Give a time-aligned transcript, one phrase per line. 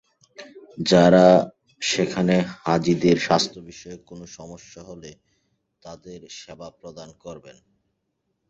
[0.85, 1.27] যাঁরা
[1.81, 5.11] সেখানে হাজিদের স্বাস্থ্যবিষয়ক কোনো সমস্যা হলে
[5.83, 7.57] তাঁদের সেবা প্রদান করবেন।